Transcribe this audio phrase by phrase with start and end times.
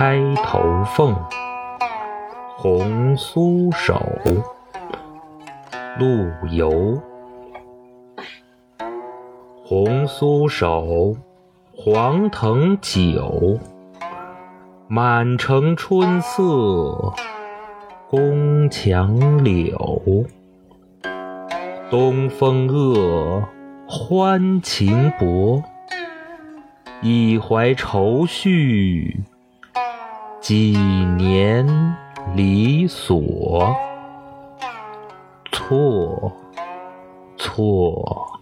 [0.00, 1.14] 钗头凤，
[2.56, 4.00] 红酥手，
[5.98, 6.98] 陆游。
[9.62, 11.14] 红酥手，
[11.76, 13.58] 黄藤酒，
[14.88, 17.12] 满城春色
[18.10, 20.26] 宫墙柳。
[21.88, 23.40] 东风恶，
[23.86, 25.62] 欢情薄，
[27.02, 29.20] 一怀愁绪。
[30.40, 30.76] 几
[31.16, 31.64] 年
[32.34, 33.72] 离索，
[35.52, 36.32] 错
[37.36, 38.40] 错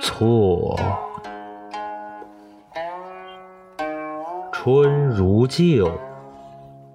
[0.00, 0.78] 错。
[4.52, 5.90] 春如旧，